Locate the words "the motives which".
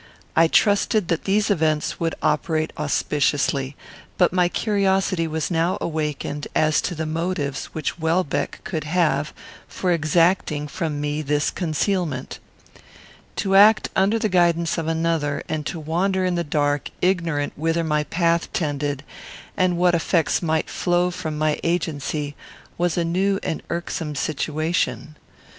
6.95-7.99